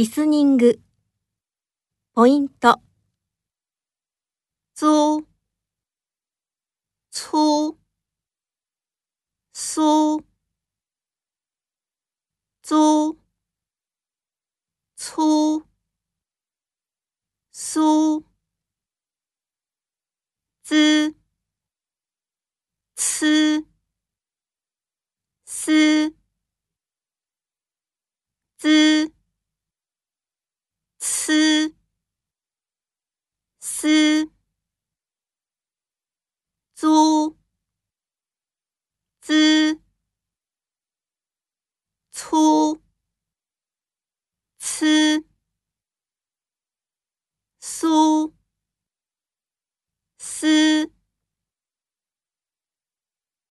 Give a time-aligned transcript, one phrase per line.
[0.00, 0.80] リスニング。
[2.14, 2.80] ポイント。
[4.74, 5.26] 租、
[7.12, 7.76] 粗、
[9.52, 10.24] 苏、
[12.62, 13.18] 租、
[14.96, 15.66] 粗、
[17.52, 18.29] 苏、
[31.30, 31.76] 丝，
[33.60, 34.32] 丝，
[36.74, 37.38] 租，
[39.20, 39.80] 滋，
[42.10, 42.89] 粗。